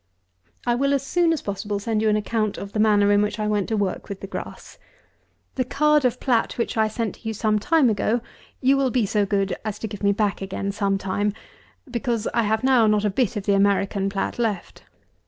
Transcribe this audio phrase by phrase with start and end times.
[0.65, 3.37] I will, as soon as possible, send you an account of the manner in which
[3.37, 4.79] I went to work with the grass.
[5.53, 8.19] The card or plat, which I sent you some time ago,
[8.61, 11.33] you will be so good as to give me back again some time;
[11.87, 14.81] because I have now not a bit of the American plat left.